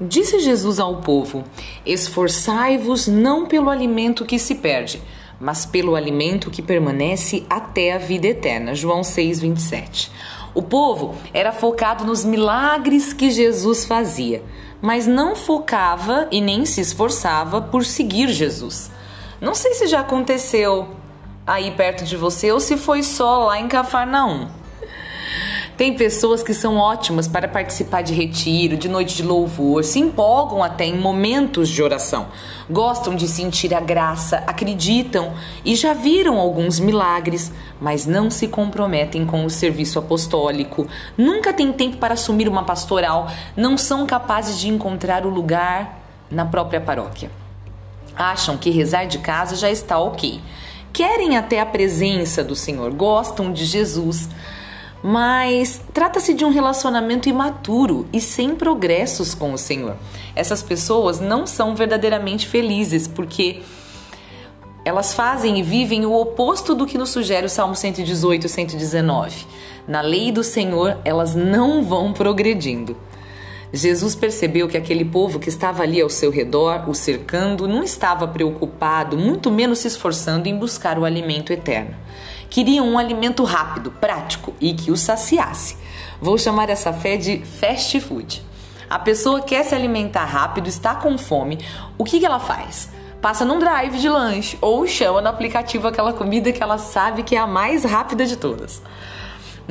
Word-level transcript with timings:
Disse 0.00 0.40
Jesus 0.40 0.80
ao 0.80 0.96
povo: 1.02 1.44
Esforçai-vos 1.84 3.06
não 3.06 3.44
pelo 3.44 3.68
alimento 3.68 4.24
que 4.24 4.38
se 4.38 4.54
perde, 4.54 5.02
mas 5.38 5.66
pelo 5.66 5.94
alimento 5.94 6.50
que 6.50 6.62
permanece 6.62 7.44
até 7.50 7.92
a 7.92 7.98
vida 7.98 8.26
eterna. 8.26 8.74
João 8.74 9.02
6:27. 9.02 10.10
O 10.54 10.62
povo 10.62 11.14
era 11.34 11.52
focado 11.52 12.02
nos 12.02 12.24
milagres 12.24 13.12
que 13.12 13.30
Jesus 13.30 13.84
fazia, 13.84 14.42
mas 14.80 15.06
não 15.06 15.36
focava 15.36 16.26
e 16.30 16.40
nem 16.40 16.64
se 16.64 16.80
esforçava 16.80 17.60
por 17.60 17.84
seguir 17.84 18.28
Jesus. 18.28 18.90
Não 19.38 19.54
sei 19.54 19.74
se 19.74 19.86
já 19.86 20.00
aconteceu 20.00 20.88
aí 21.46 21.72
perto 21.72 22.04
de 22.04 22.16
você 22.16 22.50
ou 22.50 22.58
se 22.58 22.78
foi 22.78 23.02
só 23.02 23.44
lá 23.44 23.60
em 23.60 23.68
Cafarnaum. 23.68 24.59
Tem 25.80 25.94
pessoas 25.94 26.42
que 26.42 26.52
são 26.52 26.76
ótimas 26.76 27.26
para 27.26 27.48
participar 27.48 28.02
de 28.02 28.12
retiro, 28.12 28.76
de 28.76 28.86
noite 28.86 29.16
de 29.16 29.22
louvor, 29.22 29.82
se 29.82 29.98
empolgam 29.98 30.62
até 30.62 30.84
em 30.84 30.98
momentos 30.98 31.70
de 31.70 31.82
oração. 31.82 32.26
Gostam 32.68 33.16
de 33.16 33.26
sentir 33.26 33.72
a 33.72 33.80
graça, 33.80 34.44
acreditam 34.46 35.32
e 35.64 35.74
já 35.74 35.94
viram 35.94 36.38
alguns 36.38 36.78
milagres, 36.78 37.50
mas 37.80 38.04
não 38.04 38.30
se 38.30 38.46
comprometem 38.46 39.24
com 39.24 39.42
o 39.42 39.48
serviço 39.48 39.98
apostólico, 39.98 40.86
nunca 41.16 41.50
têm 41.50 41.72
tempo 41.72 41.96
para 41.96 42.12
assumir 42.12 42.46
uma 42.46 42.62
pastoral, 42.62 43.30
não 43.56 43.78
são 43.78 44.06
capazes 44.06 44.60
de 44.60 44.68
encontrar 44.68 45.24
o 45.24 45.30
lugar 45.30 45.98
na 46.30 46.44
própria 46.44 46.82
paróquia. 46.82 47.30
Acham 48.14 48.58
que 48.58 48.68
rezar 48.68 49.06
de 49.06 49.16
casa 49.16 49.56
já 49.56 49.70
está 49.70 49.98
ok. 49.98 50.42
Querem 50.92 51.38
até 51.38 51.58
a 51.58 51.64
presença 51.64 52.44
do 52.44 52.54
Senhor, 52.54 52.92
gostam 52.92 53.50
de 53.50 53.64
Jesus 53.64 54.28
mas 55.02 55.80
trata-se 55.92 56.34
de 56.34 56.44
um 56.44 56.50
relacionamento 56.50 57.28
imaturo 57.28 58.06
e 58.12 58.20
sem 58.20 58.54
progressos 58.54 59.34
com 59.34 59.52
o 59.52 59.58
Senhor. 59.58 59.96
Essas 60.36 60.62
pessoas 60.62 61.20
não 61.20 61.46
são 61.46 61.74
verdadeiramente 61.74 62.46
felizes 62.46 63.08
porque 63.08 63.62
elas 64.84 65.12
fazem 65.14 65.58
e 65.58 65.62
vivem 65.62 66.06
o 66.06 66.14
oposto 66.14 66.74
do 66.74 66.86
que 66.86 66.98
nos 66.98 67.10
sugere 67.10 67.46
o 67.46 67.50
Salmo 67.50 67.74
118 67.74 68.46
e 68.46 68.48
119. 68.48 69.46
Na 69.86 70.00
lei 70.00 70.32
do 70.32 70.42
Senhor, 70.42 70.98
elas 71.04 71.34
não 71.34 71.82
vão 71.82 72.12
progredindo. 72.12 72.96
Jesus 73.72 74.14
percebeu 74.14 74.66
que 74.66 74.76
aquele 74.76 75.04
povo 75.04 75.38
que 75.38 75.48
estava 75.48 75.82
ali 75.82 76.00
ao 76.00 76.10
seu 76.10 76.30
redor, 76.30 76.88
o 76.88 76.94
cercando, 76.94 77.68
não 77.68 77.84
estava 77.84 78.26
preocupado, 78.26 79.16
muito 79.16 79.50
menos 79.50 79.78
se 79.80 79.88
esforçando 79.88 80.48
em 80.48 80.58
buscar 80.58 80.98
o 80.98 81.04
alimento 81.04 81.52
eterno. 81.52 81.94
Queriam 82.50 82.84
um 82.88 82.98
alimento 82.98 83.44
rápido, 83.44 83.92
prático 83.92 84.52
e 84.60 84.74
que 84.74 84.90
o 84.90 84.96
saciasse. 84.96 85.76
Vou 86.20 86.36
chamar 86.36 86.68
essa 86.68 86.92
fé 86.92 87.16
de 87.16 87.38
fast 87.38 88.00
food. 88.00 88.42
A 88.90 88.98
pessoa 88.98 89.40
quer 89.40 89.64
se 89.64 89.72
alimentar 89.72 90.24
rápido, 90.24 90.68
está 90.68 90.96
com 90.96 91.16
fome. 91.16 91.64
O 91.96 92.02
que, 92.02 92.18
que 92.18 92.26
ela 92.26 92.40
faz? 92.40 92.90
Passa 93.22 93.44
num 93.44 93.60
drive 93.60 93.98
de 93.98 94.08
lanche 94.08 94.58
ou 94.60 94.84
chama 94.84 95.20
no 95.20 95.28
aplicativo 95.28 95.86
aquela 95.86 96.12
comida 96.12 96.50
que 96.50 96.60
ela 96.60 96.76
sabe 96.76 97.22
que 97.22 97.36
é 97.36 97.38
a 97.38 97.46
mais 97.46 97.84
rápida 97.84 98.26
de 98.26 98.36
todas. 98.36 98.82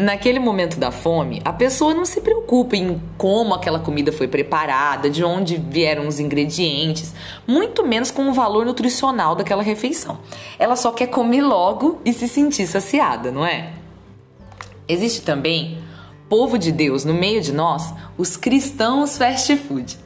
Naquele 0.00 0.38
momento 0.38 0.78
da 0.78 0.92
fome, 0.92 1.42
a 1.44 1.52
pessoa 1.52 1.92
não 1.92 2.04
se 2.04 2.20
preocupa 2.20 2.76
em 2.76 3.02
como 3.16 3.52
aquela 3.52 3.80
comida 3.80 4.12
foi 4.12 4.28
preparada, 4.28 5.10
de 5.10 5.24
onde 5.24 5.56
vieram 5.56 6.06
os 6.06 6.20
ingredientes, 6.20 7.12
muito 7.44 7.84
menos 7.84 8.08
com 8.08 8.28
o 8.28 8.32
valor 8.32 8.64
nutricional 8.64 9.34
daquela 9.34 9.60
refeição. 9.60 10.20
Ela 10.56 10.76
só 10.76 10.92
quer 10.92 11.08
comer 11.08 11.42
logo 11.42 12.00
e 12.04 12.12
se 12.12 12.28
sentir 12.28 12.68
saciada, 12.68 13.32
não 13.32 13.44
é? 13.44 13.72
Existe 14.86 15.22
também, 15.22 15.78
povo 16.28 16.56
de 16.56 16.70
Deus 16.70 17.04
no 17.04 17.12
meio 17.12 17.40
de 17.40 17.52
nós, 17.52 17.92
os 18.16 18.36
cristãos 18.36 19.18
fast 19.18 19.56
food. 19.56 19.98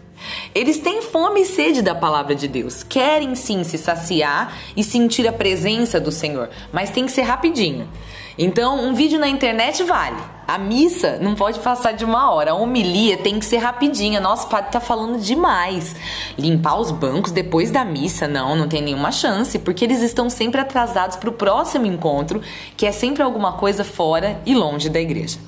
Eles 0.54 0.78
têm 0.78 1.00
fome 1.00 1.42
e 1.42 1.46
sede 1.46 1.80
da 1.80 1.94
palavra 1.94 2.34
de 2.34 2.46
Deus, 2.46 2.82
querem 2.82 3.34
sim 3.34 3.64
se 3.64 3.78
saciar 3.78 4.58
e 4.76 4.84
sentir 4.84 5.26
a 5.26 5.32
presença 5.32 5.98
do 5.98 6.12
Senhor, 6.12 6.50
mas 6.70 6.90
tem 6.90 7.06
que 7.06 7.12
ser 7.12 7.22
rapidinho. 7.22 7.88
Então, 8.36 8.78
um 8.84 8.94
vídeo 8.94 9.18
na 9.18 9.28
internet 9.28 9.82
vale. 9.82 10.16
A 10.46 10.58
missa 10.58 11.18
não 11.20 11.34
pode 11.34 11.60
passar 11.60 11.92
de 11.92 12.04
uma 12.04 12.30
hora. 12.30 12.50
A 12.50 12.54
homilia 12.54 13.16
tem 13.16 13.38
que 13.38 13.44
ser 13.44 13.58
rapidinha. 13.58 14.20
Nosso 14.20 14.48
padre 14.48 14.72
tá 14.72 14.80
falando 14.80 15.18
demais. 15.18 15.94
Limpar 16.38 16.80
os 16.80 16.90
bancos 16.90 17.30
depois 17.30 17.70
da 17.70 17.84
missa, 17.84 18.26
não, 18.26 18.56
não 18.56 18.68
tem 18.68 18.82
nenhuma 18.82 19.12
chance, 19.12 19.58
porque 19.58 19.84
eles 19.84 20.02
estão 20.02 20.30
sempre 20.30 20.60
atrasados 20.60 21.16
para 21.16 21.28
o 21.28 21.34
próximo 21.34 21.86
encontro, 21.86 22.40
que 22.76 22.86
é 22.86 22.92
sempre 22.92 23.22
alguma 23.22 23.52
coisa 23.52 23.84
fora 23.84 24.40
e 24.46 24.54
longe 24.54 24.88
da 24.88 25.00
igreja. 25.00 25.38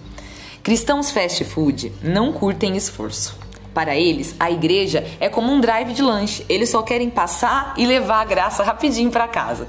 Cristãos 0.63 1.11
fast 1.11 1.45
food 1.45 1.93
não 2.03 2.33
curtem 2.33 2.77
esforço. 2.77 3.44
Para 3.75 3.97
eles, 3.97 4.35
a 4.39 4.51
igreja 4.51 5.05
é 5.21 5.29
como 5.29 5.53
um 5.53 5.61
drive 5.61 5.93
de 5.93 6.01
lanche. 6.01 6.47
Eles 6.49 6.71
só 6.71 6.81
querem 6.81 7.11
passar 7.11 7.75
e 7.77 7.85
levar 7.85 8.21
a 8.21 8.25
graça 8.25 8.63
rapidinho 8.63 9.11
para 9.11 9.29
casa 9.29 9.67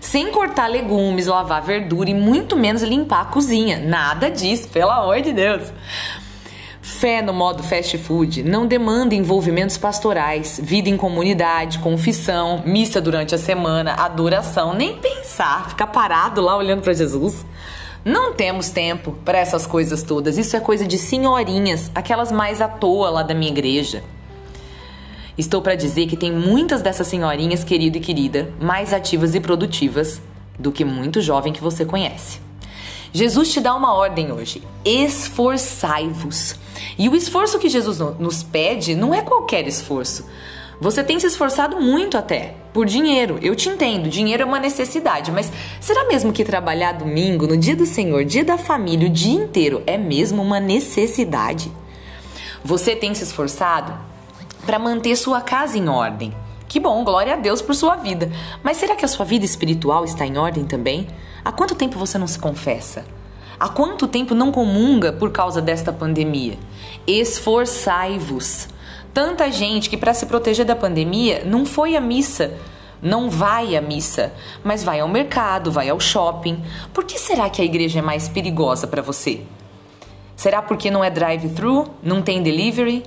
sem 0.00 0.30
cortar 0.30 0.68
legumes, 0.68 1.26
lavar 1.26 1.62
verdura 1.62 2.10
e 2.10 2.14
muito 2.14 2.56
menos 2.56 2.82
limpar 2.82 3.22
a 3.22 3.24
cozinha. 3.26 3.78
Nada 3.78 4.30
disso, 4.30 4.68
pelo 4.68 4.90
amor 4.90 5.20
de 5.20 5.32
Deus. 5.32 5.72
Fé 6.80 7.20
no 7.20 7.34
modo 7.34 7.62
fast 7.62 7.98
food 7.98 8.42
não 8.42 8.66
demanda 8.66 9.14
envolvimentos 9.14 9.76
pastorais, 9.76 10.58
vida 10.62 10.88
em 10.88 10.96
comunidade, 10.96 11.78
confissão, 11.80 12.62
missa 12.64 13.00
durante 13.00 13.34
a 13.34 13.38
semana, 13.38 13.92
adoração, 13.92 14.72
nem 14.72 14.96
pensar, 14.96 15.68
ficar 15.68 15.88
parado 15.88 16.40
lá 16.40 16.56
olhando 16.56 16.80
para 16.80 16.94
Jesus. 16.94 17.44
Não 18.08 18.32
temos 18.32 18.70
tempo 18.70 19.12
para 19.22 19.36
essas 19.36 19.66
coisas 19.66 20.02
todas. 20.02 20.38
Isso 20.38 20.56
é 20.56 20.60
coisa 20.60 20.86
de 20.86 20.96
senhorinhas, 20.96 21.90
aquelas 21.94 22.32
mais 22.32 22.62
à 22.62 22.66
toa 22.66 23.10
lá 23.10 23.22
da 23.22 23.34
minha 23.34 23.50
igreja. 23.50 24.02
Estou 25.36 25.60
para 25.60 25.74
dizer 25.74 26.06
que 26.06 26.16
tem 26.16 26.32
muitas 26.32 26.80
dessas 26.80 27.06
senhorinhas, 27.06 27.62
querido 27.64 27.98
e 27.98 28.00
querida, 28.00 28.50
mais 28.58 28.94
ativas 28.94 29.34
e 29.34 29.40
produtivas 29.40 30.22
do 30.58 30.72
que 30.72 30.86
muito 30.86 31.20
jovem 31.20 31.52
que 31.52 31.60
você 31.60 31.84
conhece. 31.84 32.40
Jesus 33.12 33.52
te 33.52 33.60
dá 33.60 33.74
uma 33.74 33.92
ordem 33.92 34.32
hoje: 34.32 34.62
esforçai-vos. 34.86 36.54
E 36.98 37.10
o 37.10 37.14
esforço 37.14 37.58
que 37.58 37.68
Jesus 37.68 37.98
nos 38.18 38.42
pede 38.42 38.94
não 38.94 39.12
é 39.12 39.20
qualquer 39.20 39.68
esforço. 39.68 40.24
Você 40.80 41.02
tem 41.02 41.18
se 41.18 41.26
esforçado 41.26 41.80
muito 41.80 42.16
até 42.16 42.54
por 42.72 42.86
dinheiro. 42.86 43.38
Eu 43.42 43.56
te 43.56 43.68
entendo, 43.68 44.08
dinheiro 44.08 44.44
é 44.44 44.46
uma 44.46 44.60
necessidade, 44.60 45.32
mas 45.32 45.50
será 45.80 46.06
mesmo 46.06 46.32
que 46.32 46.44
trabalhar 46.44 46.92
domingo, 46.92 47.48
no 47.48 47.56
dia 47.56 47.74
do 47.74 47.84
Senhor, 47.84 48.24
dia 48.24 48.44
da 48.44 48.56
família, 48.56 49.08
o 49.08 49.12
dia 49.12 49.34
inteiro 49.34 49.82
é 49.86 49.98
mesmo 49.98 50.40
uma 50.40 50.60
necessidade? 50.60 51.72
Você 52.64 52.94
tem 52.94 53.12
se 53.12 53.24
esforçado 53.24 53.92
para 54.64 54.78
manter 54.78 55.16
sua 55.16 55.40
casa 55.40 55.76
em 55.76 55.88
ordem. 55.88 56.32
Que 56.68 56.78
bom, 56.78 57.02
glória 57.02 57.32
a 57.32 57.36
Deus 57.36 57.60
por 57.60 57.74
sua 57.74 57.96
vida. 57.96 58.30
Mas 58.62 58.76
será 58.76 58.94
que 58.94 59.04
a 59.04 59.08
sua 59.08 59.24
vida 59.24 59.44
espiritual 59.44 60.04
está 60.04 60.26
em 60.26 60.36
ordem 60.36 60.64
também? 60.64 61.08
Há 61.44 61.50
quanto 61.50 61.74
tempo 61.74 61.98
você 61.98 62.18
não 62.18 62.26
se 62.26 62.38
confessa? 62.38 63.04
Há 63.58 63.68
quanto 63.68 64.06
tempo 64.06 64.34
não 64.34 64.52
comunga 64.52 65.12
por 65.12 65.32
causa 65.32 65.60
desta 65.60 65.92
pandemia? 65.92 66.56
Esforçai-vos. 67.06 68.68
Tanta 69.18 69.50
gente 69.50 69.90
que, 69.90 69.96
para 69.96 70.14
se 70.14 70.26
proteger 70.26 70.64
da 70.64 70.76
pandemia, 70.76 71.42
não 71.44 71.66
foi 71.66 71.96
à 71.96 72.00
missa, 72.00 72.54
não 73.02 73.28
vai 73.28 73.74
à 73.74 73.80
missa, 73.80 74.32
mas 74.62 74.84
vai 74.84 75.00
ao 75.00 75.08
mercado, 75.08 75.72
vai 75.72 75.88
ao 75.88 75.98
shopping. 75.98 76.62
Por 76.94 77.02
que 77.02 77.18
será 77.18 77.50
que 77.50 77.60
a 77.60 77.64
igreja 77.64 77.98
é 77.98 78.02
mais 78.02 78.28
perigosa 78.28 78.86
para 78.86 79.02
você? 79.02 79.42
Será 80.36 80.62
porque 80.62 80.88
não 80.88 81.02
é 81.02 81.10
drive-thru? 81.10 81.90
Não 82.00 82.22
tem 82.22 82.44
delivery? 82.44 83.02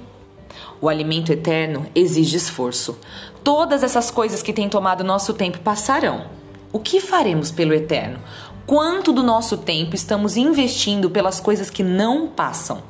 O 0.81 0.89
alimento 0.89 1.31
eterno 1.31 1.85
exige 1.95 2.35
esforço. 2.35 2.99
Todas 3.41 3.81
essas 3.81 4.11
coisas 4.11 4.43
que 4.43 4.51
têm 4.51 4.67
tomado 4.67 5.05
nosso 5.05 5.33
tempo 5.33 5.59
passarão. 5.61 6.25
O 6.73 6.79
que 6.79 6.99
faremos 6.99 7.51
pelo 7.51 7.73
eterno? 7.73 8.19
Quanto 8.67 9.13
do 9.13 9.23
nosso 9.23 9.55
tempo 9.55 9.95
estamos 9.95 10.35
investindo 10.35 11.09
pelas 11.09 11.39
coisas 11.39 11.69
que 11.69 11.83
não 11.83 12.27
passam? 12.27 12.83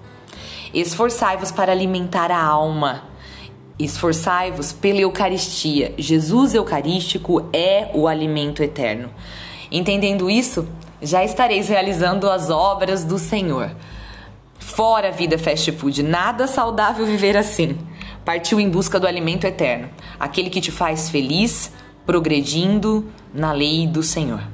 Esforçai-vos 0.74 1.52
para 1.52 1.72
alimentar 1.72 2.32
a 2.32 2.42
alma. 2.42 3.11
Esforçai-vos 3.84 4.72
pela 4.72 5.00
Eucaristia. 5.00 5.96
Jesus 5.98 6.54
Eucarístico 6.54 7.50
é 7.52 7.90
o 7.96 8.08
alimento 8.08 8.62
eterno. 8.62 9.10
Entendendo 9.72 10.30
isso, 10.30 10.68
já 11.02 11.24
estareis 11.24 11.68
realizando 11.68 12.30
as 12.30 12.52
obras 12.52 13.04
do 13.04 13.18
Senhor. 13.18 13.72
Fora 14.60 15.12
vida 15.12 15.40
fast 15.40 15.72
food, 15.72 16.04
nada 16.04 16.46
saudável 16.46 17.08
viver 17.08 17.36
assim. 17.36 17.76
Partiu 18.24 18.60
em 18.60 18.70
busca 18.70 19.00
do 19.00 19.08
alimento 19.08 19.46
eterno, 19.46 19.90
aquele 20.20 20.52
que 20.52 20.62
te 20.62 20.72
faz 20.72 21.10
feliz, 21.10 21.72
progredindo 22.06 23.10
na 23.34 23.52
lei 23.52 23.88
do 23.88 24.04
Senhor. 24.04 24.51